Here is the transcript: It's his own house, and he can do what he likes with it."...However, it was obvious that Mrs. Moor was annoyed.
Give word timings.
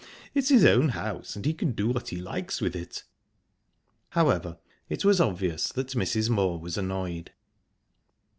It's 0.33 0.49
his 0.49 0.65
own 0.65 0.89
house, 0.89 1.35
and 1.35 1.45
he 1.45 1.53
can 1.53 1.73
do 1.73 1.89
what 1.89 2.07
he 2.09 2.17
likes 2.17 2.59
with 2.59 2.75
it."...However, 2.75 4.57
it 4.89 5.05
was 5.05 5.21
obvious 5.21 5.71
that 5.73 5.89
Mrs. 5.89 6.27
Moor 6.27 6.57
was 6.57 6.75
annoyed. 6.75 7.31